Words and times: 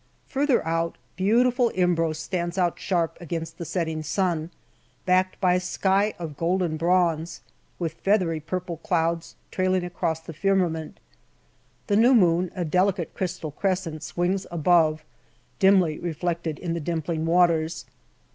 Further 0.29 0.65
out, 0.65 0.97
beautiful 1.15 1.69
Imbros 1.75 2.17
stands 2.17 2.57
out 2.57 2.79
sharp 2.79 3.19
against 3.21 3.59
the 3.59 3.65
setting 3.65 4.01
sun, 4.01 4.49
backed 5.05 5.39
by 5.39 5.53
a 5.53 5.59
sky 5.59 6.15
of 6.17 6.37
golden 6.37 6.75
bronze, 6.75 7.41
with 7.77 7.93
feathery 7.93 8.39
purple 8.39 8.77
clouds 8.77 9.35
trailing 9.51 9.83
across 9.85 10.19
the 10.19 10.33
firmament; 10.33 10.99
the 11.85 11.95
new 11.97 12.15
moon 12.15 12.51
a 12.55 12.65
delicate 12.65 13.13
crystal 13.13 13.51
crescent 13.51 14.01
swings 14.01 14.47
above, 14.49 15.03
dimly 15.59 15.99
reflected 15.99 16.57
in 16.57 16.73
the 16.73 16.79
dimpling 16.81 17.27
waters. 17.27 17.85